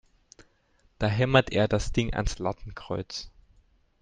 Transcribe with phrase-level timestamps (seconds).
[0.97, 3.29] Da hämmert er das Ding ans Lattenkreuz!